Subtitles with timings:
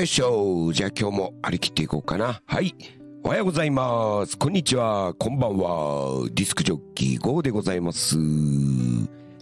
[0.00, 2.40] よいしょじゃあ今日も張り切っていこうかな。
[2.46, 2.74] はい。
[3.22, 4.38] おはようございます。
[4.38, 5.12] こんにちは。
[5.12, 6.26] こんばんは。
[6.32, 8.16] ディスクジョッキー GO でございます。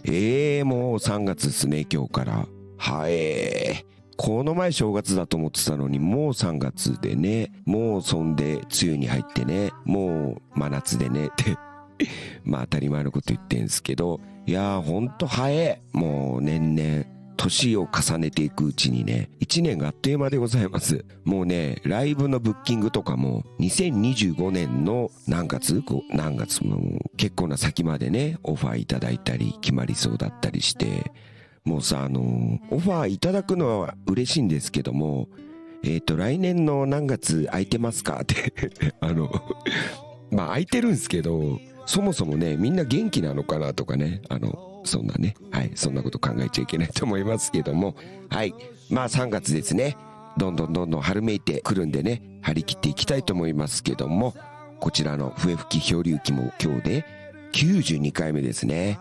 [0.03, 2.45] えー、もう3月ですね、今日から。
[2.77, 3.85] はい。
[4.17, 11.55] この前正月だと思ってたのに、もう3月でね、もうそんで梅雨に入ってね、もう真夏でね、って、
[12.43, 15.81] まあ当たり前のこと言ってんすけど、いやーほんと早い。
[15.93, 17.18] もう年々。
[17.39, 21.05] 年を重ねていくうちにね、1年があっという間でございます。
[21.23, 25.81] もうね、ライブのブッキングとかも、2025年の何月？
[26.11, 31.11] 何月も結構な先までね、オファーいただいたり、決まりそうだったりして、
[31.63, 35.29] もうさ、あの、オファーいただくのは嬉しいんですけども、
[35.81, 38.19] えっ、と、来年の何月空いてますか？
[38.21, 38.53] って、
[38.99, 39.31] あの、
[40.29, 41.57] まあ空いてるんですけど、
[41.89, 47.95] そもそもね、みんな元気なのかなとかね、あの、そんなね、はい、そんなこと考えちゃいけないと思いますけども、
[48.29, 48.53] はい、
[48.91, 49.97] まあ3月ですね、
[50.37, 54.35] どんどんどんどん春めいてくるんでね、張り切っていきたいと思いますけども、
[54.79, 57.05] こちらの笛吹き漂流記も今日で
[57.53, 58.99] 92回目ですね。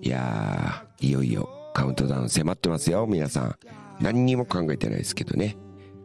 [0.00, 3.56] いやー、いよいよカウントダウン迫ってますよ、皆さん。
[4.00, 5.58] 何にも考えてないですけどね。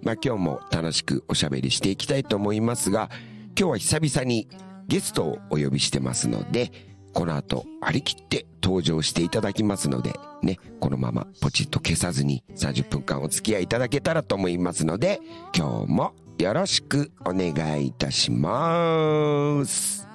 [0.03, 3.09] まあ今日も楽しくおしゃべりしていきたいと思いますが、
[3.57, 4.49] 今日は久々に
[4.87, 6.71] ゲストをお呼びしてますので、
[7.13, 15.19] この後張り切って登場していただきますので、ね、このままポチッと消さずに30分間お付き合いいただけたらと思いますので、
[15.55, 20.07] 今日もよろしくお願いいたします。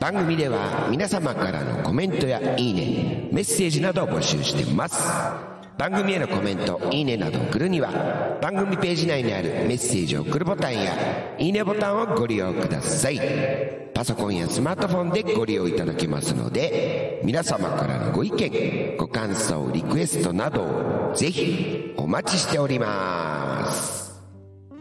[0.00, 5.49] 番組では皆様からのコメントやいいね、メッセージなどを募集してます。
[5.80, 10.92] 番組へのコメント、いいねなどを送るには、番組ページ内にあるメッセージを送るボタンや、
[11.38, 13.18] いいねボタンをご利用ください。
[13.94, 24.20] パソコンやスマートフォンでご利用いただけますので、皆様からのご意見、ご感想、リクエストなどをぜひお待ちしております。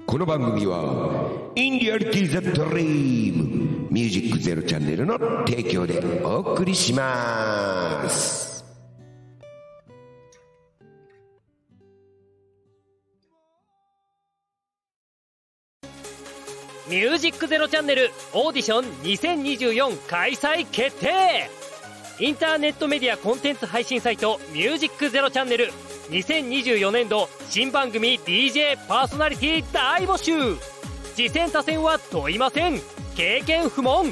[0.05, 5.17] この番組は、インディアリティザドリーム、ミュージックゼロチャンネルの
[5.47, 8.48] 提供でお送りします。
[16.89, 21.49] ミュージックゼロチャンネルオーディション2024開催決定
[22.19, 25.71] インターネットメディアコンテンツ配信サイトミュージックゼロチャンネル
[26.09, 30.57] 2024年度新番組 DJ パーソナリティ大募集。
[31.15, 32.81] 次戦他戦は問いません。
[33.15, 34.11] 経験不問。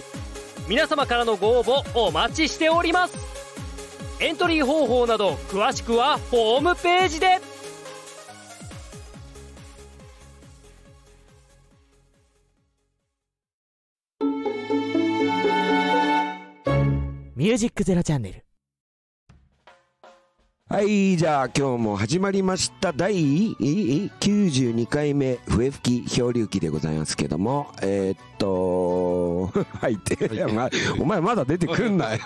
[0.67, 3.17] 皆様からのご応募お待ちしております。
[4.19, 7.39] エントリー方法など詳しくはホームページで。
[17.37, 18.43] ミュージックゼロチャンネル。
[20.69, 23.23] はい、じゃあ今日も始まりました第ええ
[24.19, 30.17] 92回目笛吹き漂流記でございますけども、えーっと、 はいって、
[30.51, 32.21] まあお前まだ出てくんなよ。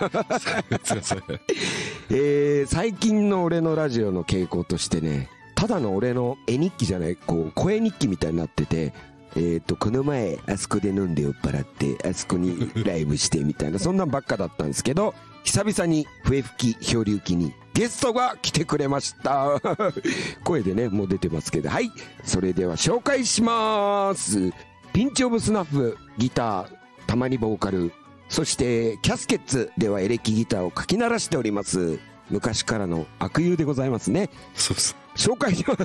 [2.08, 8.94] えー最近の俺のラジオの傾向としてね、ただの俺の絵日記じゃない、こう、声日記みたいになってて、
[9.34, 19.60] えーっと、この前、あそこで飲んで酔っ払って、あそこにライブしてみたいな、 そんなんばっかだったんですけど、久々に笛吹き漂流記にゲストが来てくれました。
[20.44, 21.90] 声でね、もう出てますけど、はい。
[22.24, 24.52] それでは紹介します。
[24.92, 26.66] ピンチオブスナッフ、ギター、
[27.06, 27.92] たまにボーカル、
[28.28, 31.98] そして、キャスケッツではエレキギターをかき鳴らしております。
[32.30, 34.30] 昔からの悪友でございますね。
[34.54, 34.96] そうっす。
[35.16, 35.84] 紹介します。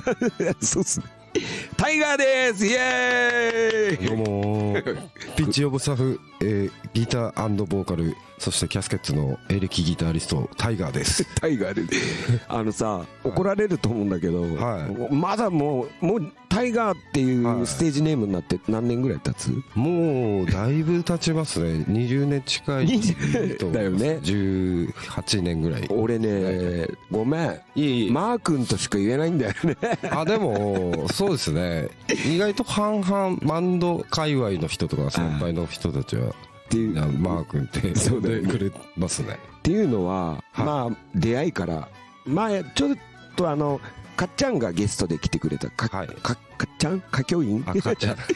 [0.64, 1.17] そうっすね。
[1.76, 2.66] タイガーです。
[2.66, 4.06] イエーイ。
[4.08, 5.08] どうもー。
[5.36, 11.24] ピッチオブサフ、えーギターボーカル、そしてキャスケッツのエレキギタリスト、タイガーです。
[11.36, 11.82] タイガーで。
[12.48, 15.14] あのさ、怒られると思うんだけど、はい。
[15.14, 19.50] まだもう、もう、タイガーっていはいうステージネームになって何年ぐらい経つ？
[19.74, 21.84] もう、だいぶ経ちますね。
[21.88, 23.70] 20年近い20と。
[23.70, 25.86] だよね18年ぐらい。
[25.90, 27.60] 俺ね、ごめん。
[27.74, 28.10] いえいえ。
[28.10, 29.76] マー君としか言えないんだよね。
[30.10, 31.88] あ、でも、そうですね。
[32.26, 36.32] 意外と半々、バンド界隈の人とか先輩の人たちは、っ
[36.70, 37.80] ていう、なマー君って
[38.10, 39.38] 呼んでくれますね。
[39.58, 41.88] っていうのは、はいまあ、出会いから、
[42.26, 42.96] 前、ちょっ
[43.36, 43.80] とあの、
[44.18, 45.70] かっちゃんがゲストで来てくれた。
[45.70, 47.00] か、はいか、かっちゃん？
[47.00, 47.40] かっちゃん。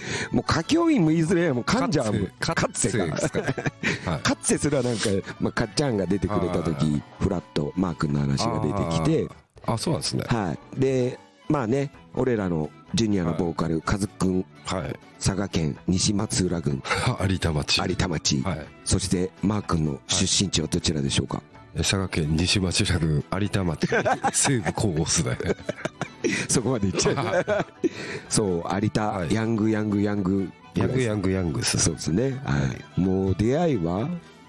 [0.31, 2.27] もう歌教員も言いづれえ、もうかんじゃん。
[2.39, 3.07] かかっせか。
[3.09, 4.33] か。
[4.33, 5.09] っせすらなんか、
[5.41, 9.35] まあ、かっちゃんが出てくれたはい時、フラット、マー君の話が出てきて、
[9.67, 10.25] あ、そうなんですね。
[10.29, 10.81] はい。
[10.81, 11.19] で、
[11.49, 14.97] まあね、俺らのジュニアのボーカル、カズくん、はい。
[15.19, 16.81] 佐賀県西松浦郡、
[17.29, 17.83] 有田町。
[17.85, 18.67] 有田町、はい。
[18.85, 21.43] そして、マー君の出身地はどちらでしょうか、
[21.77, 23.89] 佐賀県西町郡有田町。
[24.33, 25.37] 西部高オスで
[26.49, 27.67] そこまで言っちゃう。
[28.29, 29.35] そう有田、はい。
[29.35, 30.51] ヤングヤングヤング。
[30.75, 32.41] ヤングヤングヤングスそうですね。
[32.45, 32.57] は
[32.97, 33.01] い。
[33.01, 34.09] もう出会いは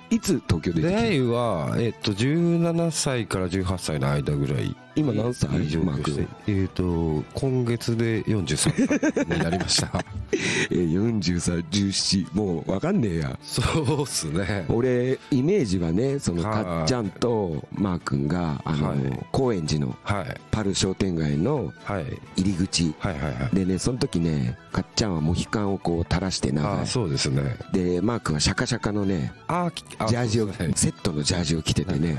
[0.10, 5.50] いつ東京で出会いは、えっと、17歳から18歳の間ぐらい今何歳？
[5.60, 10.04] に上マー京しえっと今月で43歳になりました。
[10.72, 13.40] え43、17もう分かんねえや。
[13.44, 14.66] そうっすね。
[14.69, 16.63] 俺イメージはねそのはい。
[16.63, 19.00] かっちゃんとマー君があの、はい。
[19.31, 20.38] 高円寺のはい。
[20.51, 22.06] パル商店街のはい。
[22.38, 22.94] 入り口。
[23.00, 23.56] はいはいはい。
[23.56, 26.80] でねその時ねかっちゃんはモヒカンをこう垂らしてあ長い。
[26.81, 27.57] あそうですね。
[27.72, 32.18] でマー君はシャカシャカのねあきあジャージをセットのジャージを着ててね。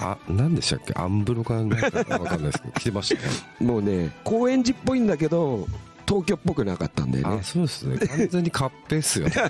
[0.00, 0.92] あ何でしたっけ？
[0.96, 1.68] アンブロかなん
[2.04, 3.30] かわかんないですけど着てましたね
[3.60, 5.66] もうね高円寺っぽいんだけど
[6.06, 7.38] 東京っぽくなかったんだよね。
[7.40, 7.98] あそうですね。
[7.98, 9.28] 完全にカッペっすよ。
[9.28, 9.34] ね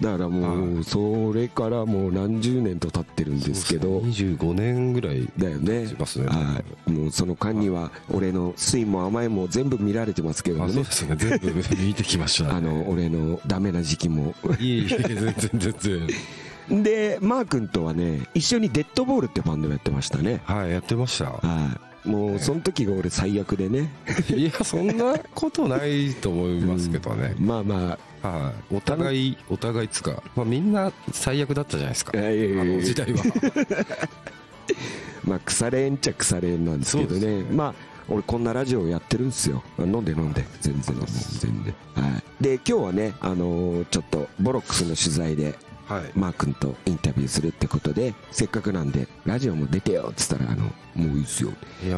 [0.00, 4.00] だからもはうそれからもう何十年と経ってるんですけど。
[4.00, 6.26] 25年ぐらいだよねしますね。
[6.26, 6.90] はい。
[6.90, 10.64] もうその間には俺の酸いも甘いも全部見られてますけどね。
[10.64, 11.16] あそうですね。
[11.16, 14.34] 全部見てきましたあの俺のダメな時期も。
[14.58, 16.08] いえいえ全然全然
[16.70, 20.40] でマー君とはね一緒にデッドボールってバンドをやってましたね。
[20.44, 21.26] はいやってました。
[21.26, 22.08] はい。
[22.08, 23.90] もうその時が俺最悪でね。
[24.28, 28.76] いやそんなことないと思いますけどね、 まあまはい。
[28.76, 32.12] お互いお互いつか、まあ、みんな最悪だったじゃないですか。
[32.14, 33.22] あの時代は。
[35.24, 37.42] まあ腐れんっちゃ腐れんなんですけどそうね。
[37.52, 37.74] まあ
[38.08, 39.62] 俺こんなラジオやってるんですよ。
[39.78, 40.44] 飲んで飲んで。
[40.60, 41.10] 全然飲んで。
[41.12, 41.74] 全然。
[42.04, 42.42] はい。
[42.42, 45.58] で今日はねあのーちょっとボロックスの取材で
[45.90, 46.10] はい。
[46.14, 50.64] マー君とインタビューするってことでせっかくなんでラジオも出てよっつったらあの
[50.94, 51.52] もういいっすよ。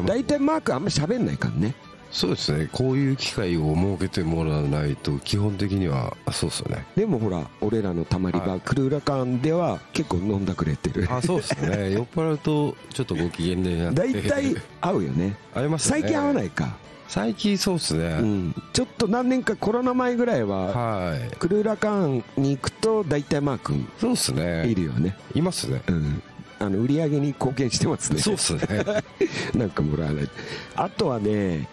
[0.05, 1.75] 大体マー君あんま喋んないからね。
[2.13, 2.69] そうですね。
[2.71, 6.85] こういう機会を設けてもらわないと基本的にはあそうですよね。
[6.95, 8.61] でもほら俺らのたまり場、はい。
[8.61, 11.07] クルーラ館では結構飲んだくれてる。
[11.09, 11.91] あそうですね。
[11.93, 14.13] 酔っ払うとちょっとご機嫌になって。
[14.13, 15.35] 大体会うよね。
[15.55, 16.01] 会いますね。
[16.01, 16.77] 最近会わないか、
[17.13, 20.65] 最近そうですね、うん、ちょっと何年かコロナ前ぐらいは
[21.09, 21.29] はい。
[21.37, 25.83] クルーラ館に行くと大体マー君そうですいねるよね、いますね。
[25.89, 26.23] うん、
[26.57, 28.17] あの売り上げに貢献してますね。
[28.17, 28.83] そうですね。
[29.53, 30.29] なんかもらわない。
[30.75, 31.69] あとはね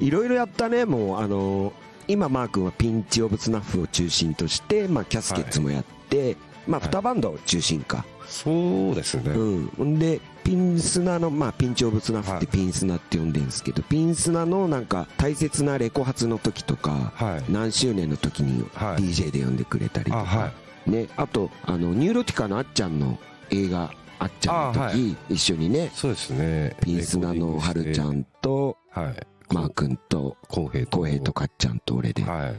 [0.00, 0.84] いろいろやったね。
[0.86, 1.72] もうあの
[2.08, 6.36] 今マー君はピンチ・オブ・スナッフを中心として、まあ、キャスケッツもやって、
[6.66, 12.46] まあはい2バンド中心か、そうですね、うんでピンスナの、まあ、ピンチ・オブ・スナッフってはい。
[12.46, 17.52] ピンスナって呼んでるんですけど、ピンスナのなんか大切なレコ発の時とかはい。
[17.52, 19.02] 何周年の時にはい。
[19.02, 20.52] DJ で呼んでくれたりとか、あは
[20.86, 23.18] ね、あとあのニューロティカのあっちゃんの
[23.50, 26.76] 映画あっちゃんの時、一緒にねそうですね。
[26.82, 29.26] ピンスナのはるちゃんとはい。
[29.52, 30.98] マー君と浩平と。
[30.98, 32.22] 浩平とかっちゃんと俺で。
[32.22, 32.54] はい。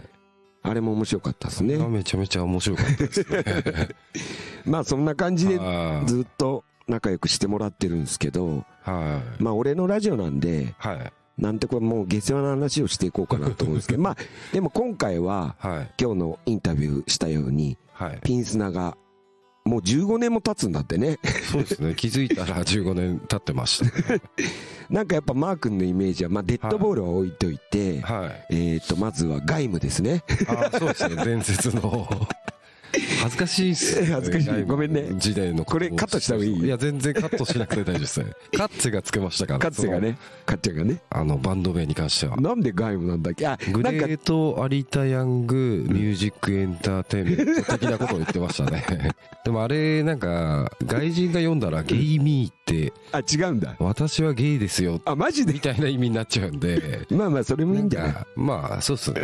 [0.64, 1.78] あれも面白かったですね。
[1.78, 3.44] めちゃめちゃ面白かったですね。
[4.66, 5.60] まあそんな感じで
[6.08, 9.44] ずっと仲良くしてもらってるんですけどはい。
[9.44, 11.14] まあ俺のラジオなんではい。
[11.38, 14.18] なんてこれもう下世話な話をしていこうかなと思うんですけど まあ
[14.54, 15.92] でも今回ははい。
[16.00, 18.20] 今日のインタビューしたようにはい。
[18.24, 18.98] ピンスナが
[19.66, 21.18] もう15年も経つんだってね。
[21.52, 21.96] そうですね。
[21.98, 24.22] 気づいたら15年経ってましたね。
[24.92, 28.56] なんかやっぱマー君のイメージはまあデッドボールは置いといて、はい。
[28.56, 30.24] えっとまずは外務ですね。
[30.48, 31.26] あそうですね。
[31.26, 32.08] 伝説の
[33.26, 34.08] 恥ずかしいっすね。
[34.14, 34.64] 恥ずかしい。
[34.66, 35.08] ごめんね。
[35.18, 36.54] 時代のこれカットした方がいい。
[36.64, 38.28] いや全然カットしなくて大丈夫ですね。
[38.56, 39.60] カッツェがつけましたから。
[39.60, 40.18] かつてがね。
[40.46, 41.02] かっちゃんがね。
[41.10, 42.38] あのバンド名に関しては。
[42.38, 43.48] なんで外務なんだっけ？
[43.48, 48.86] あグレート・有田・ヤング・ミュージック・エンターテインメント的なことを言ってましたね。
[49.44, 52.94] でもあれなんか外人が読んだらゲイミーって。
[53.12, 53.76] あ違うんだ。
[53.80, 55.02] 私はゲイですよ。
[55.06, 55.54] あマジで？
[55.54, 57.08] みたいな意味になっちゃうんで。
[57.10, 58.14] まあまあそれもいいんじゃない？
[58.36, 59.22] まあそうっすね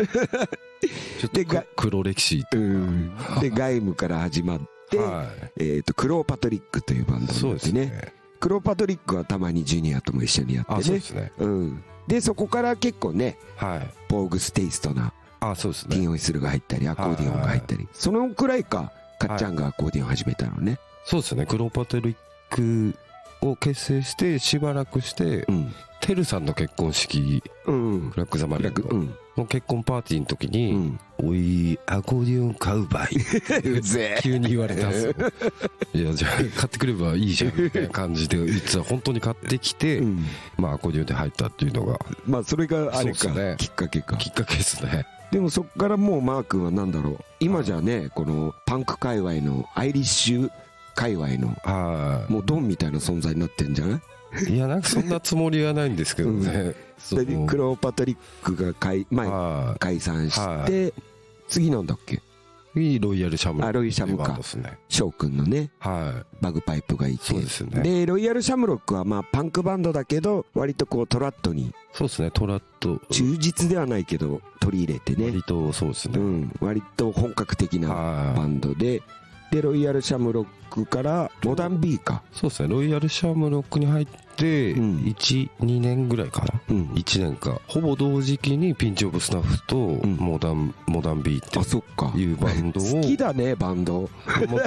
[1.20, 3.16] ちょっと黒歴史うん。
[3.40, 5.26] で外務から始まって、は
[5.58, 8.02] えっとクローパトリックというバンドいそうですになってね。
[8.02, 8.14] ね。
[8.40, 10.84] クローパトリックはたまにジュニアとも一緒にやあってね。
[10.84, 11.32] そうですね。
[11.38, 11.84] うん。
[12.08, 13.90] でそこから結構ねはい。
[14.08, 15.96] ポーグステイストなあそうですね。
[15.96, 17.88] ピンホイッスルが入ったりアコーディオンが入ったり。
[17.94, 20.80] そのくらいかかっちゃんがアコーディオン始めたのね。
[21.06, 21.46] そうですね。
[21.46, 22.16] クロパトリッ
[22.50, 22.96] ク
[23.42, 25.74] を結成してしばらくしてうん。
[26.02, 28.10] てるさんの結婚式うん。
[28.10, 28.84] ブラック・ザ・マリンの。
[28.90, 33.10] うんの結婚パーティーの時うにん「おいアコーディオン買うばい」
[33.70, 35.14] うぜ急に言われたんですよ。
[35.94, 40.26] いやじゃあ買ってくればいいじゃんみたいな感じでいつは本当に買ってきて、うん。
[40.58, 42.00] まあアコーディオンで入ったっていうのが。
[42.26, 43.30] まあそれがあれか。
[43.34, 43.56] ね。
[43.58, 44.18] きっかけか。
[44.18, 45.06] きっかけですね。
[45.32, 47.18] でもそっからもうマー君は何だろう。
[47.40, 50.50] 今じゃねこのパンク界隈のアイリッシュ
[50.94, 54.02] 界隈のはもうドンみたいな存在になってんじゃない？
[54.48, 60.92] いいやなんかそんなつもりはないんですけどね、そでのクローパトリックが解,、まあ、は解散して、は
[61.48, 62.22] 次なんだっけ？
[62.74, 63.60] 次ロイヤルシャム。
[63.62, 64.40] ロックあロイシャムか。
[64.88, 65.72] 翔くんのね。
[65.80, 67.26] はバグパイプがいいて。
[67.26, 67.82] そうですよね。
[67.82, 71.74] でロイヤルシャムロックはまあパンクバンドだけど割とこうトラットに。
[71.92, 72.32] そうですね。
[72.32, 73.02] トラット。
[73.12, 75.26] 忠実ではないけど取り入れてね。
[75.26, 76.54] 割とそうですね、うん。
[76.62, 78.48] 割と本格的なバはい。
[78.48, 79.02] ンドで
[79.52, 82.70] でロイヤルシャムロックからモダン B かそうですね。
[82.70, 84.96] ロイヤルシャムロックに入ってうん。
[85.04, 86.62] 12年ぐらいかな。
[86.70, 86.86] うん。
[86.96, 87.60] 1年か。
[87.68, 90.16] ほぼ同時期にピンチオブスタッフとん。
[90.18, 92.12] モダン、モダンビーってあそっか。
[92.16, 92.84] いうバンドを。
[92.96, 93.94] 好きだねバンド。
[93.94, 94.10] もう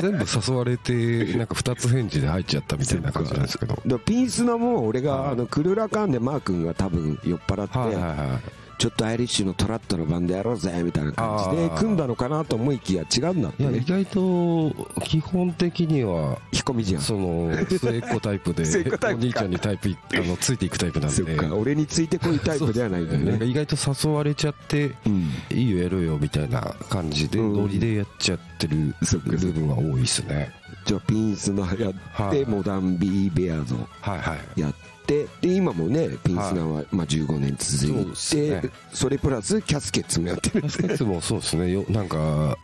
[0.02, 3.82] 全部誘われて なんか二つ返事で入っちゃったみたいな感じなんですけど。
[3.86, 5.32] でピンスナも俺がはい。
[5.32, 13.70] あのクルラカンでマー君が多分酔っ払って、はいはいはいちょっとアイリッシュのトラットのバンドやろうぜみたいな感じで組んだのかなと思いきや違うんだってね。
[13.70, 18.62] いや意外と基本的には引っ込みじゃんそその末っ子タイプで
[19.02, 23.30] お兄ちゃんにタイプいあのついていくタイプなんっでか俺についてこいタイプではないんだよね。
[23.30, 23.76] なんか意外と
[24.06, 26.60] 誘われちゃってうんいいよやろうよみたいな
[26.90, 27.52] 感じでうん。
[27.54, 30.50] ノリでやっちゃってる部分が多いですね。
[30.84, 32.44] じゃあピンスナやっはい。
[32.44, 34.60] てモダンビーベアーズをはいはい。
[34.60, 34.74] や
[35.04, 38.70] ってで今もねピンスナはまあ15年続いてね。
[38.92, 40.66] それプラスキャスケッツもやってる。
[40.66, 41.70] いつもそうですね。
[41.70, 42.56] よなんか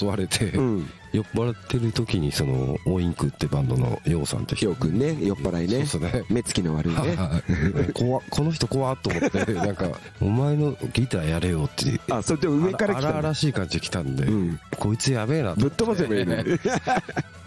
[0.00, 0.90] 誘われて、うん。
[1.12, 5.84] 酔っ払ってる時にそのオインクってバンドのヨウさんってヒョウ君ね酔っ払いね。
[5.84, 6.22] そうね。
[6.30, 6.98] 目つきの悪いね。
[7.16, 7.42] は
[7.88, 9.88] いこの人怖っと思ってなんか
[10.22, 12.00] お前のギターやれよって。
[12.12, 14.60] あそれで上から来た荒々しい感じで来たんで、うん。
[14.78, 16.58] こいつやべえなとぶっ飛ばせばいいのに。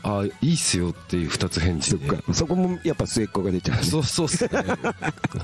[0.05, 2.05] あいいっすよっていう二つ返そ事で。
[2.05, 2.33] っか。
[2.33, 3.83] そこもやっぱ末っ子が出ちゃうね。
[3.87, 4.49] そうそうっすね。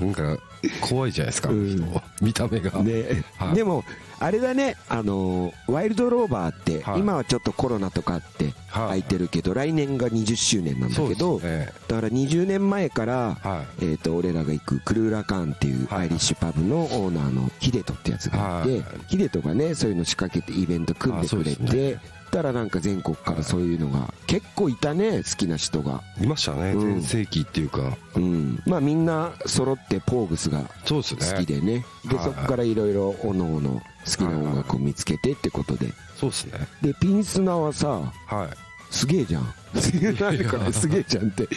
[0.00, 0.38] なんか
[0.80, 2.00] 怖いじゃないですか、うん。
[2.20, 3.24] 見た目が、ね。
[3.38, 3.54] はい。
[3.54, 3.84] でも
[4.18, 4.76] あれだね。
[4.88, 7.00] あのーワイルドローバーってはい。
[7.00, 8.52] 今はちょっとコロナとかあってはい。
[8.68, 11.72] 空いてるけど来年が20周年なんだけどすね。
[11.88, 13.84] だから20年前からはい。
[13.84, 16.00] えー、と俺らが行くクルーラカーンっていうはい。
[16.02, 18.84] アイリッシュパブのオーナーのヒデトってやつがいて、はい。
[19.08, 21.98] ヒデトがねそういうの仕掛けてイベント組んでくれて、
[22.30, 26.72] ですたらなんか全国からそういうのが結構いたね好きな人が、いましたね。
[26.72, 26.80] うん。
[26.80, 31.84] 全盛期っていうか、うん、まあみんな揃ってポーグスが好きでね。
[32.08, 35.88] ではいそこからいろいろおのおの好きな音楽を見つけてってことで。
[36.16, 36.52] そうですね。
[36.82, 38.94] でピンスナはさはい。
[38.94, 39.54] すげえじゃん。
[39.80, 41.48] すげえじゃんって。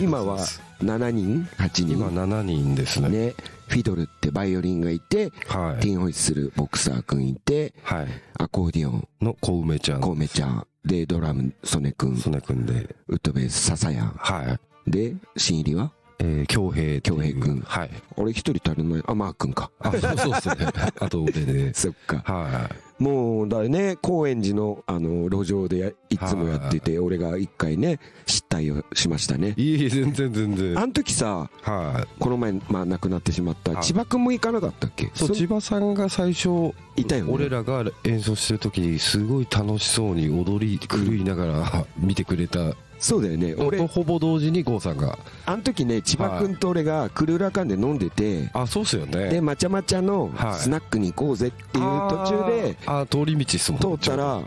[0.00, 0.38] 今は
[0.82, 1.90] 7人？8人？
[1.90, 3.08] 今7人ですね。
[3.08, 3.34] ね。
[3.68, 5.82] フィドルってバイオリンがいてはい。
[5.82, 8.06] ティンホイッスルボクサーくんいてはい。
[8.38, 9.08] アコーディオン。
[9.20, 10.00] の小梅ちゃん。
[10.00, 10.66] コウメちゃん。
[10.84, 12.16] でドラムソネくん。
[12.16, 12.96] 曽根くんで。
[13.08, 14.14] ウッドベースササヤン。
[14.16, 14.90] はい。
[14.90, 15.92] で新入りは？
[16.20, 17.60] えー恭平っていう恭平くん。
[17.60, 17.90] はい。
[18.16, 19.02] 俺一人足りない。
[19.06, 19.70] あマー君か。
[19.78, 20.56] あそうそうですね。
[20.98, 22.22] あと俺でそっか。
[22.24, 23.96] はもうだね。
[24.02, 29.54] 高円寺のあの路上でやいつもやってて俺が一回ね失態をしましたね。
[29.56, 30.76] いいえ全然全然。
[30.76, 32.08] あの時さはい。
[32.20, 33.84] この前まあ亡くなってしまったはい。
[33.84, 35.12] 千葉君も行かなかったっけ？
[35.14, 37.32] そう千葉さんが最初いたよね。
[37.32, 43.54] 俺らが演奏してる時にすごい楽しそうに踊り狂いながら見てくれたそうだよね。
[43.58, 45.18] 俺とほぼ同時に郷さんが。
[45.46, 49.28] あの時ね千葉君と俺がクルーラカンで飲んでてあそうっすよね。
[49.30, 50.54] でまちゃまちゃのはい。
[50.54, 54.40] スナックに行こうぜっていう途中であーあー通り道っすもん通ったら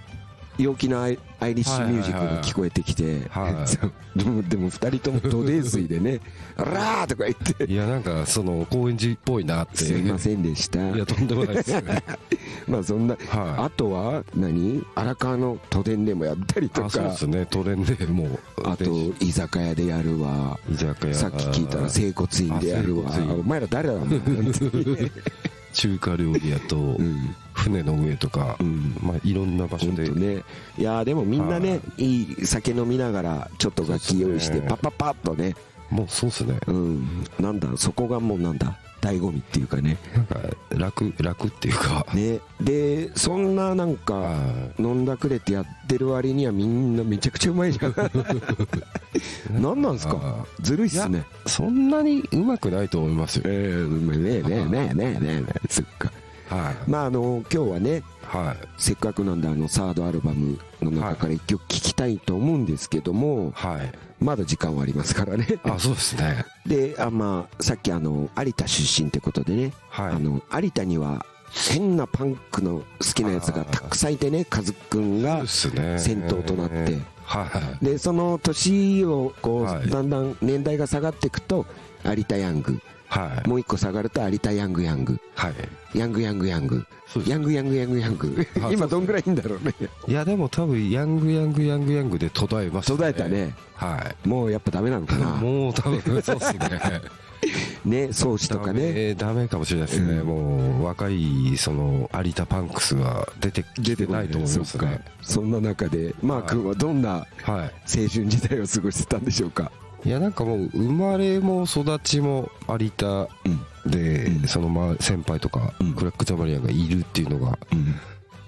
[0.63, 3.19] 陽気なアイアイリッシュミュージックが聞こえてきて
[4.15, 6.19] でもでも2人とも土泥水でね
[6.57, 7.65] 「あらー!」とか言って。
[7.65, 9.77] いやなんかその高円寺っぽいなっ「て。
[9.77, 10.89] すいませんでした。
[10.91, 12.03] いやとんでもないですね」
[12.67, 14.85] まあそんなはあとは何？
[14.95, 16.87] 荒川の都電でもやったりいとか。
[16.87, 17.45] あそうですね。
[17.49, 18.85] トレンでもうあと
[19.19, 20.59] 居酒屋でやるわ。
[20.71, 21.13] 居酒屋。
[21.13, 23.11] さっき聞いたら整骨院でやるわ。
[23.39, 24.09] お前ら誰だもん
[25.73, 27.35] 中華料理屋とうん。
[27.53, 28.95] 船の上とかうん。
[29.01, 30.09] まあいろんな場所で。
[30.09, 30.43] ね。
[30.77, 32.23] いやーでもみんなねい。
[32.23, 35.55] い酒飲みながらちょっと楽器用意してパッパッパッとね。
[35.89, 36.57] もうそうっすね。
[36.67, 37.25] うん。
[37.39, 37.67] なんだ？
[37.75, 38.77] そこがもうなんだ？
[39.01, 39.97] 醍醐味っていうかね。
[40.15, 40.39] なんか
[40.69, 42.05] 楽楽っていうか。
[42.13, 42.39] ね。
[42.61, 44.37] でそんななんかは
[44.79, 47.95] 飲んだくれてやってる割にはみんなめちゃくちゃうまいじゃん。
[49.51, 50.17] 何なんすか？
[50.21, 51.23] あずるいっすね。
[51.45, 53.43] そんなにうまくないと思いますよ。
[53.47, 56.11] ええねえねえねえねえねえそっか
[56.49, 58.67] はいまああの今日はねはい。
[58.77, 63.91] せっかくなんであのサードアルバムの中から一曲聴きたいと思うんですけども、はい。
[64.23, 65.59] まだ時間はありますからね。
[65.63, 66.45] あそうですね。
[66.65, 70.13] であまあさっきあの有田出身ってことでね、はい。
[70.13, 71.25] あの有田には
[71.69, 76.99] 変なパンクの好きなやつがたくさんいてねカズくんが先頭となって。
[77.25, 77.47] は
[77.81, 77.85] い。
[77.85, 79.89] でその年をこう、はい。
[79.89, 81.65] だんだん年代が下がっていくと
[82.05, 82.79] 有田ヤング
[83.11, 83.47] はい。
[83.49, 85.19] もう一個下がると有田ヤングヤング。
[85.35, 85.53] はい。
[85.93, 86.85] ヤングヤングヤング。
[87.27, 88.47] ヤングヤングヤングヤング。
[88.63, 89.75] あ今どんぐらいいいんだろうね。
[90.07, 93.53] いやでも多分ヤングヤングヤングヤングで途絶えました途絶えたね。
[93.75, 94.27] はい。
[94.27, 95.35] もうやっぱダメなのかな。
[95.35, 97.01] もう多分そうですね。
[97.83, 99.15] ね装置とかね。
[99.15, 100.27] ダメダメかもしれないですね、うん。
[100.27, 105.01] もう若いその有田パンクスが出てきてないと思いますね。
[105.21, 107.47] そんな中でマー君はどんなはい。
[107.49, 109.69] 青春時代を過ごしてたんでしょうか？
[110.03, 113.27] いやなんかもう生まれも育ちも有田
[113.85, 114.47] で、うん。
[114.47, 115.93] そのまあ先輩とか、うん。
[115.93, 117.95] クラック・ザ・マリアンがいるっていうのがうん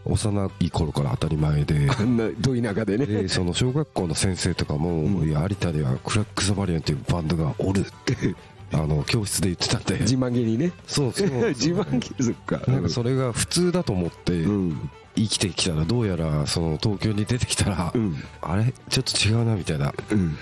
[0.05, 1.87] 幼い頃から当たり前で。
[1.97, 3.05] あんなど田舎でね。
[3.05, 5.29] でその小学校の先生とかも、うん。
[5.29, 8.35] いや有田ではクラック・ザ・マリアンっていうバンドがおるって
[8.73, 10.71] あの教室で言ってたんで自慢げにね。
[10.87, 11.29] そうそう。
[11.55, 12.61] 自慢げそっか。
[12.69, 18.15] なんかそれが普通だと思ってうん生きてきたらどうやらその東京に出てきたら、うん。
[18.41, 18.73] あれ？
[18.89, 19.93] ちょっと違うなみたいな。
[20.11, 20.35] うん。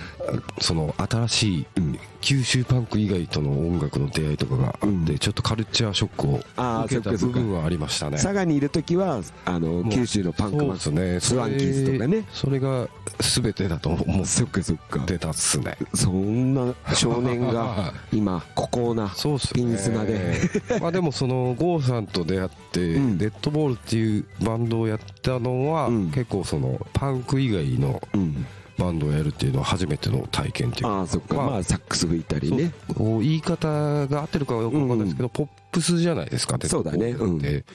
[0.59, 1.99] その新しいうん。
[2.21, 5.17] 九州パンク以外との音楽の出会いとかがあって、うん。
[5.17, 8.17] ちょっとカルチャーショックを受けた部分はありましたね。
[8.17, 10.79] 佐賀にいる時はあの九州のパンクマン。
[10.79, 11.35] そうですね。
[11.35, 12.25] スワンキーズとかね。
[12.31, 12.87] それが
[13.19, 14.99] 全てだと思っそっかそっか。
[15.01, 15.77] てたっすね。
[15.93, 19.63] そんな少年が 今孤高なそうっすね。
[19.63, 20.39] ピンスナで。
[20.79, 23.17] まあでもその郷さんと出会って、うん。
[23.17, 26.11] デッドボールっていうバンドをやったのは、うん。
[26.11, 28.45] 結構そのパンク以外のうん。
[28.77, 30.89] バンドをやるっていうのは初めての体験っていうか。
[30.89, 31.35] ああそっか。
[31.35, 32.71] まあまあサックス吹いたりね。
[32.95, 33.21] こう。
[33.21, 33.67] 言い方
[34.07, 37.11] が合ってるかはよくわかんないですけど、ポップスじゃないですかそうだね。
[37.11, 37.37] うん。
[37.39, 37.65] で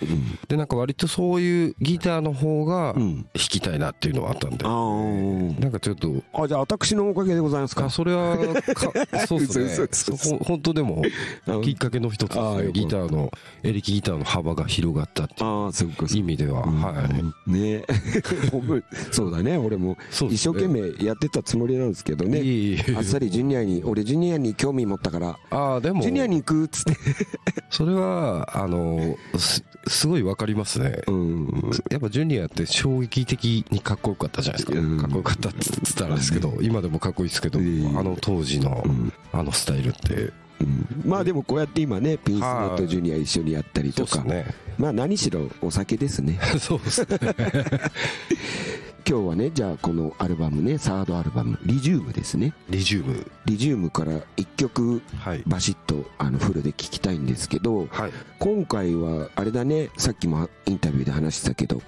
[0.49, 3.17] でなんか割とそういうギターの方がうん。
[3.17, 5.61] 弾きたいなっていうのはあったんで、あー。
[5.61, 6.23] なんかちょっと。
[6.35, 7.87] あじゃあ私のおかげでございますか。
[7.87, 8.37] あそれは
[8.75, 8.93] か
[9.27, 10.39] そうですね。
[10.43, 11.03] 本当でも
[11.47, 12.73] あきっかけの一つですね。
[12.73, 13.31] ギターの
[13.63, 17.09] エレキギターの幅が広がったっていう意味では、は
[17.47, 17.51] い。
[17.51, 17.85] いね。
[18.53, 19.57] 僕そうだね。
[19.57, 22.39] 俺も一生懸命やってたつもりなんですけどね。
[22.97, 25.39] あっさりジュニアに俺ジュニアに興味持ったから。
[25.51, 26.03] ああでも。
[26.03, 26.97] ジュニアに行くっつって。
[27.71, 31.03] そ れはあのすすごいわかりますね。
[31.07, 31.71] うん。
[31.91, 34.99] やっぱジュニアって衝撃的にかっこよかったじゃないですか、うん。
[34.99, 37.63] かっこよかったっつったらですけど今でもかっこいいですけど、あ
[38.03, 40.33] の当時のうんあのスタイルって。
[40.61, 41.03] うん。
[41.05, 44.25] まあでもこうやって今ねピンスネットジュニア一緒にやったりとか。
[44.25, 44.47] ね。
[44.79, 46.39] まあ何しろお酒ですね。
[46.59, 47.07] そうですね
[49.09, 52.53] 今日はねじゃあこのアルバムねサードアルバム「リジューム」ですね。
[52.69, 53.31] リジューム。
[53.45, 55.45] リジュームから1曲はい。
[55.47, 58.13] バシッとあのフルで聴きたいんですけどはい。
[58.41, 61.83] 今回はあれだねさっきもインタビューで話してたけど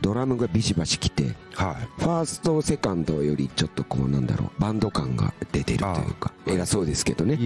[0.00, 2.02] ドラムがビシバシ来てはい。
[2.02, 7.38] ファーストセカンドよりちょっとこうなんだろうバンド感が出てるというか偉そうですけどね。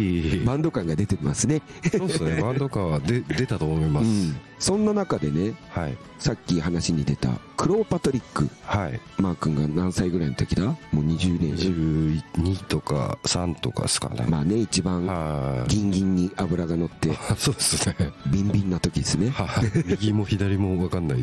[0.45, 1.63] バンド感が出てますね。
[1.91, 2.41] そうですね。
[2.43, 4.37] バンドカーはで出たと思います、うん。
[4.59, 5.97] そんな中でねはい。
[6.19, 8.49] さっき話に出たクローパトリック。
[8.65, 9.01] はい。
[9.19, 10.65] マー君が何歳ぐらいの時だ？
[10.65, 11.55] もう20年。
[11.55, 15.69] 22とか3とかですかね、まあね一番はい。
[15.69, 17.95] ギンギンに油が乗って そうですね。
[18.33, 19.31] ビンビンな時ですね。
[19.31, 19.85] はい。
[19.87, 21.19] 右も左も分かんない。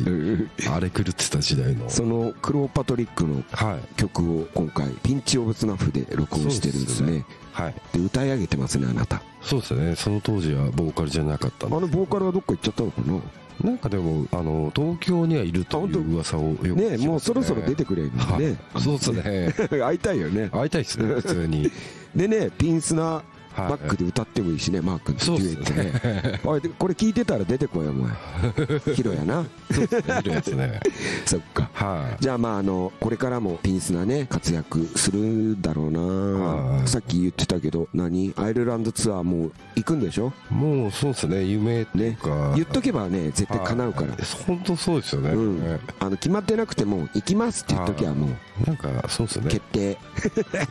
[0.70, 1.88] あれ狂ってた時代の。
[1.90, 3.94] そのクローパトリックのはい。
[3.96, 7.24] 曲を今回ピンチオブスナフで録音してるんですね。
[7.52, 7.74] はい。
[7.92, 9.22] で歌い上げてますねあなた。
[9.42, 9.96] そうですね。
[9.96, 13.20] その当時はボーカルじゃなかったあのボーカルはどっか行っちゃったのかな？
[13.62, 16.88] なんかでもあの東京にはいるという噂をよくね。
[16.92, 18.58] えもうそろそろ出てくれるんね。
[18.76, 18.80] い。
[18.80, 19.54] そうですね。
[19.82, 20.50] 会いたいよね。
[20.52, 21.70] 会いたいですね普通に。
[22.14, 26.32] でねピンスナはいバックで歌ってもいいしねマー君とそうデュエットですね。
[26.32, 28.12] ねおいでこれ聞いてたら出てこいよお前。
[28.94, 29.44] ヒロやな。
[31.24, 31.70] そっか。
[31.72, 32.22] はい。
[32.22, 36.00] じゃあまああのこれからもピンスナね活躍するだろうな。
[36.00, 36.88] はい。
[36.88, 38.32] さっき言ってたけど何？
[38.36, 40.32] アイルランドツアーもう行くんでしょ？
[40.50, 42.52] もうそうですね夢っていうか。
[42.54, 44.08] 言っとけばね絶対叶うから。
[44.08, 44.18] はい。
[44.46, 45.80] 本当そうですよね、うん。
[46.00, 49.50] あの決まってなくても行きますって言っときゃもうなんかそうですね。
[49.50, 49.98] 決定。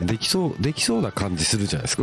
[0.02, 2.02] できそうできそうな感じするじゃないですか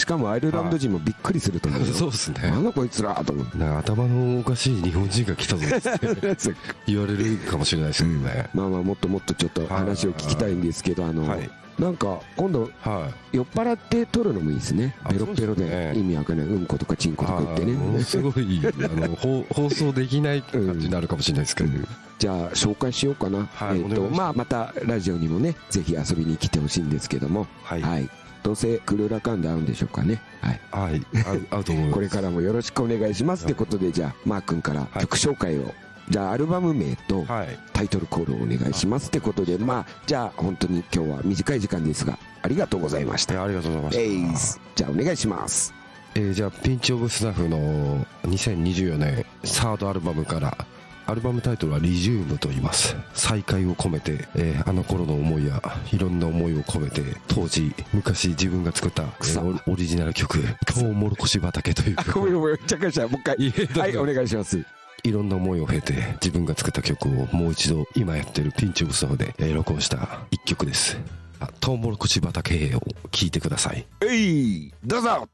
[0.00, 1.86] しかもアイルランド人もびっくりすると思うよ。
[1.92, 2.50] そうですね。
[2.50, 3.44] なんだこいつらと思
[3.78, 6.54] 頭のおかしい日本人が来たぞって
[6.86, 11.50] 言われるかもしれないですけどね、まあまあもっともっとちょっと話を聞きたいんですけどあの、はい。
[11.78, 13.36] なんか今度はい。
[13.36, 14.96] 酔っ払って撮るのもいいですね。
[15.04, 17.72] あペロッペロで意味わかんないうんことかちんことか言ってね。
[17.74, 21.70] はいものすごいあの放放送できない感じになるかもしれないですけど、
[22.18, 27.46] じゃあ紹介しようかな、えっ、とまあまたラジオにもねぜひ遊びに来てほしいんですけども。
[27.62, 27.82] はい。
[27.82, 28.08] はい
[28.42, 30.20] どうせクルーラカンで会うんでしょうかね。
[30.40, 30.60] はい。
[30.70, 31.02] はい。
[31.50, 31.94] 合うと思います。
[31.94, 35.00] これからもよろしくお願いしますってことでじゃあマー君からはい。
[35.00, 35.74] 曲紹介を、
[36.08, 37.58] じゃあアルバム名とはい。
[37.72, 43.34] タイトルコールをお願いしますってことでまあじゃあ本当に今日は短い時間ですがありがとうございました。
[43.34, 44.52] えありがとうございました。
[44.54, 45.72] えじゃあお願いします。
[46.14, 50.56] えーじゃあピンチオブスナフの2024年サードアルバムから
[51.10, 52.96] 「アルバムタイトルは「リジューム」と言います。
[53.14, 55.60] 再会を込めて、えーあの頃の思いや
[55.92, 63.80] いろんな思いを込めて当時昔自分が作った、えーオオリジナル曲「トウモロコシ畑」というご曲めんごめん着火したもう一回。
[63.80, 64.64] はいお願いします。
[65.02, 70.98] いろんな思いを経て自分が作った曲をもう一度今やってるピンチオブスターで、えー録音した一曲です。
[71.40, 73.86] あトウモロコシ畑を聴いてください。
[74.02, 75.26] えいどうぞ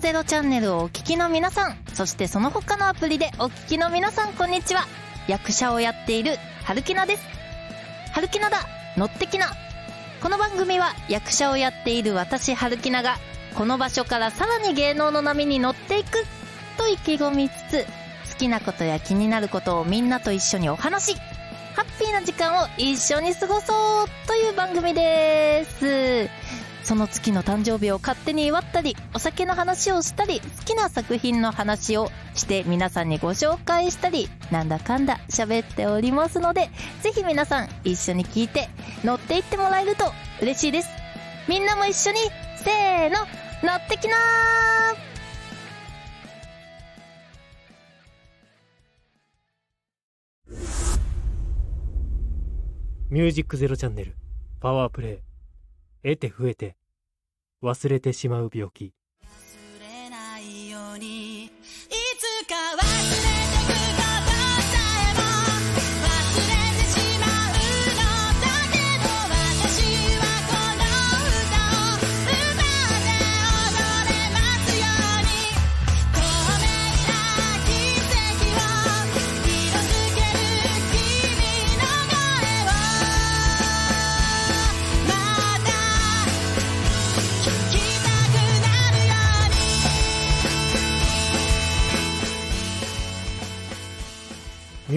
[0.00, 4.86] ゼロチャンネルをお聞きの皆さん、そしてその他のアプリでお聞きの皆さん、こんにちは。
[5.26, 7.22] 役者をやっている、春木菜です。
[8.12, 8.60] 春木菜だ
[8.96, 9.50] 乗ってきな
[10.22, 13.16] この番組は役者をやっている私、春木菜が、
[13.56, 16.24] この場所からさらに芸能の波に乗っていく、
[16.76, 17.84] と意気込みつつ、
[18.32, 21.16] 好きなことや気になることをみんなと一緒にお話し、
[21.74, 26.67] ハッピーな時間を一緒に過ごそうという番組です。
[26.88, 36.70] その月の誕生日を勝手に祝ったり、お酒の話をしたり、好きな作品の話をして皆さんにご紹介したり、なんだかんだ喋っておりますので、
[37.02, 38.70] ぜひ皆さん一緒に聞いて
[39.04, 40.06] 乗っていってもらえると
[40.40, 40.88] 嬉しいです。
[41.46, 42.20] みんなも一緒に、
[42.56, 43.18] せーの、
[43.62, 44.18] 乗ってきなー。
[53.10, 54.16] ミュージックゼロチャンネル、
[54.58, 55.18] パワープレイ。
[56.02, 56.77] 得て増えて、
[57.62, 58.97] 忘れてしまう病気。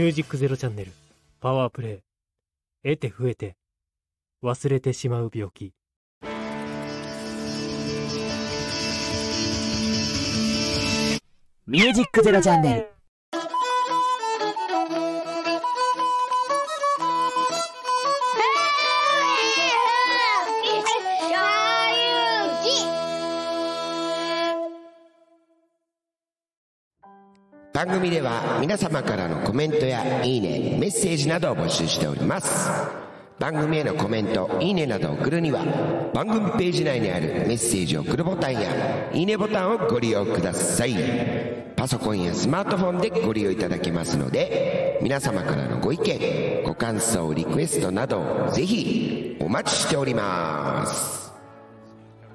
[0.02, 0.92] ミュージックゼロチャンネル
[1.40, 2.02] パワープレ
[2.84, 3.56] イ得て増えて
[4.44, 5.74] 忘れてしまう病気。
[11.68, 12.91] ミュージックゼロチャンネル。
[27.84, 32.70] 番組では皆様からのコメントやいいねメッセージなどを募集しております。
[33.40, 35.66] 番組へのコメントいいねなどを送るには
[36.14, 40.94] 番組ページ内にあるメッセージを送るボタンやいいねボタンをご利用ください。
[41.76, 51.34] パソコンやスマートフォンでご利用いただけますので皆様からのご意見ご感想リクエストなどをぜひお待ちしております。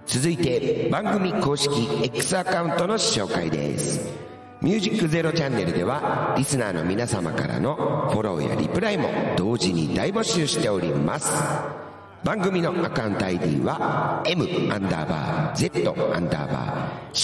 [0.07, 1.71] 続いて番組公式
[2.03, 4.26] X アカウントの紹介です。
[4.66, 7.76] ミュージックゼロチャンネルではリスナーの皆様からの
[8.11, 11.31] フォローやリプライも同時に大募集しております。
[12.24, 17.14] 番組のアカウント ID は M アンダーバー Z アンダーバー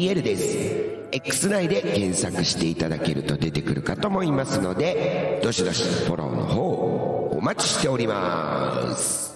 [0.00, 0.92] CHANNEL です。
[1.12, 6.62] X 内で検索していただけると出てくるかと思いますのでどしどしフォローの方
[7.36, 9.31] お待ちしております。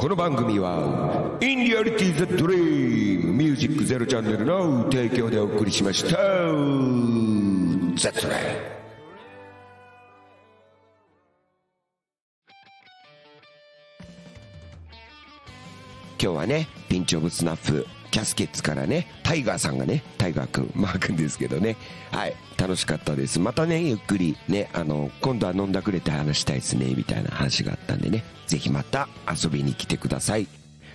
[0.00, 6.16] この番組は、インリアリティザドリームミュージックゼロチャンネルの提供でお送りしました。
[7.96, 8.78] That's right.
[16.20, 21.76] 今日はね、ピンチオブスナッフ、キャスケッツからね、タイガーさんがね、タイガーくん、マーくんですけどね、
[22.10, 23.38] はい、楽しかったです。
[23.38, 30.46] またね、ゆっくりね、あの、今度は飲んだくれて話したいですね、みたいな話があったんでね、ぜひまた遊びに来てください。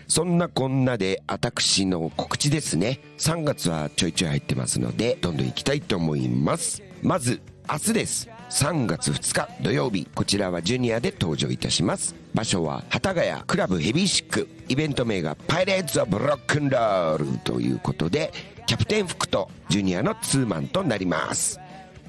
[0.07, 2.99] そんなこんなで、私の告知ですね。
[3.19, 6.83] 3月はちょいちょい入ってますので、どんどん行きたいと思います。
[7.01, 8.32] まず、明日です。
[8.53, 12.13] 3月2日土曜日、こちらはジュニアで登場いたします。
[12.35, 14.47] 場所は、幡ヶ谷クラブヘビーシック。
[14.69, 18.31] イベント名がパイレーツ・オブ・ロックンロールということで、
[18.67, 21.59] キャプテン福とジュニアのツーマンとなります。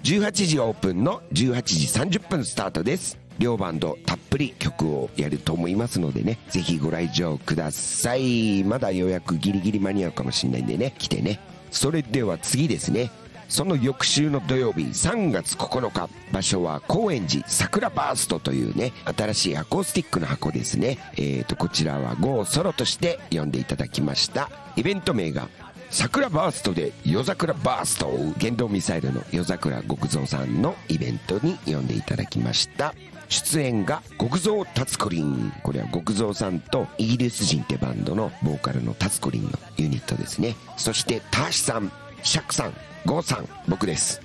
[0.02, 3.16] 18時オープンの18時30分スタートです。
[3.38, 8.64] 両バンドたっぷり曲をやると思いますのでね、ぜひご来場ください。
[8.64, 11.40] まだ予約ギリギリ間に合うかもしれないんでね、来てね。
[11.70, 13.10] それでは次ですね。
[13.48, 20.98] その翌週の土曜日3月9日場所は高円寺桜バーストというね新しいアコースティックの箱ですね。
[21.14, 24.50] えーとこちらは GO ソロとして呼んでいただきました。
[24.76, 25.48] イベント名が
[25.90, 32.94] 桜バーストで夜桜バーストを原動ミサイルの夜桜極蔵さんのイベントに呼んでいただきました。
[33.28, 35.24] 出演が極蔵達子林。
[35.62, 40.56] これは極蔵さんとイギリス人ってバンドのボーカルの達子林のユニットですね。
[40.76, 41.92] そしてターシさん。
[42.24, 44.20] シャクさんゴーさん僕です。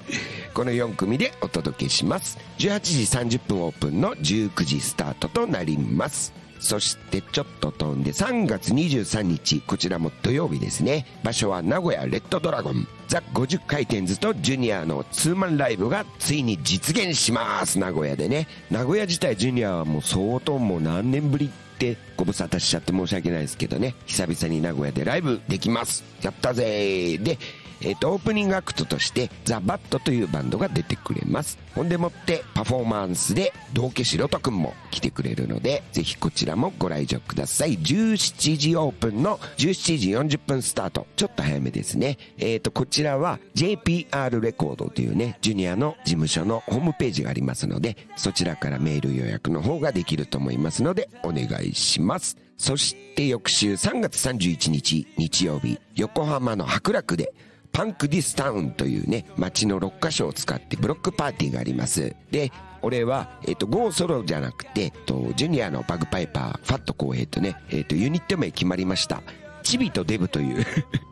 [0.52, 2.36] この4組でお届けします。
[2.58, 2.80] 18
[3.26, 6.34] 時30分オープンの19時スタートとなります。
[6.60, 11.06] そしてちょっと飛んで3月23日こちらも土曜日ですね。
[11.22, 12.86] 場所は名古屋レッドドラゴン。
[13.08, 17.78] ザ50回転ズとジュニアのツーマンライブがついに実現します。
[17.78, 18.46] 名古屋でね。
[18.70, 23.94] 名古屋自体ジュニアはもう相当もう何年ぶりてご無沙汰しちゃって申し訳ないですけどね。
[24.06, 26.04] 久々に名古屋でライブできます。
[26.22, 27.22] やったぜー。
[27.22, 27.38] で
[27.80, 31.58] えっ、と、オープニングアクトとして、ザ・バットというバンドが出てくれます。
[31.74, 37.78] ほんでもって、パフォーマンスで、道化師ロトくんも来てくれるので、ぜひこちらもご来場ください。
[37.78, 41.06] 17時オープンの17時40分スタート。
[41.16, 42.18] ちょっと早めですね。
[42.38, 52.36] えっ、と、こちらは JPR レコードというね、ジュニアの事務所のホームページがありますので、そちらからメール予約の方ができると思いますので、お願いします。
[52.58, 57.32] そして翌週3月31日日曜日、横浜の白楽で、
[57.72, 62.16] パンクディスタウンというね、街の6カ所を使ってブロックパーティーがあります。
[62.30, 62.50] で、
[62.82, 69.22] 俺は、えっ、と、ゴーソロじゃなくて、えっと、ジュニアのバグパイパー、ファット公平とね、えっ、と、ユニット名決まりました。
[69.62, 70.64] チビとデブという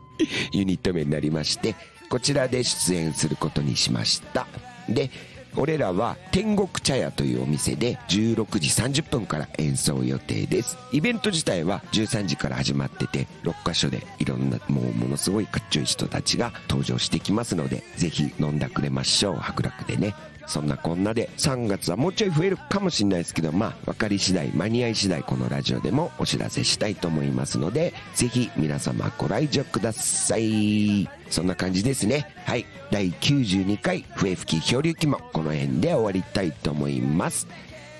[0.51, 1.75] ユニット名になりまして、
[2.09, 4.47] こちらで出演することにしました。
[4.87, 5.11] で、
[5.57, 8.69] 俺らは天国茶屋というお店で16時
[9.01, 10.77] 30分から演奏予定です。
[10.91, 19.35] イベント自体は13時から始まってて6カ所でいろんなもうものすごいかっちょい人たちが登場してきますのでぜひ飲んだくれましょう。
[19.37, 20.13] 白楽でね。
[20.47, 31.16] そんなこんなで3月はもうちょい増えるかもしれないですけどまあ分かり次第間に合い次第このラジオでもお知らせしたいと思いますのでぜひ皆様ご来場ください。
[31.29, 32.33] そんな感じですね。
[32.45, 32.65] はい。
[32.91, 37.47] 第92回笛吹き漂流記もこの辺で終わりたいと思います。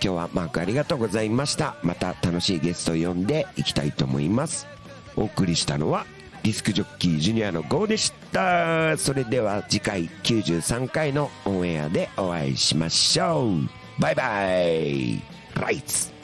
[0.02, 1.76] 今日はマークありがとうございました。
[1.84, 4.68] また楽しいゲストを呼んでいきたいと思います。
[5.16, 6.06] お送りしたのは
[6.44, 8.98] ディスクジョッキージュニアの GO でした。
[8.98, 14.02] それでは次回93回のオンエアでお会いしましょう。
[14.02, 15.22] バイバイ。
[15.56, 16.17] ライツ